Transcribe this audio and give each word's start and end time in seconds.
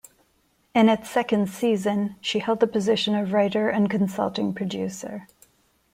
In 0.73 0.89
its 0.89 1.11
second 1.11 1.47
season 1.51 2.15
she 2.21 2.39
held 2.39 2.59
the 2.59 2.65
position 2.65 3.13
of 3.13 3.33
writer 3.33 3.69
and 3.69 3.87
consulting 3.87 4.51
producer. 4.51 5.27